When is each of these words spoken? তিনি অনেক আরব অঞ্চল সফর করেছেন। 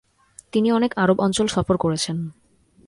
তিনি 0.51 0.71
অনেক 0.71 0.91
আরব 0.95 1.17
অঞ্চল 1.19 1.47
সফর 1.47 1.75
করেছেন। 1.77 2.17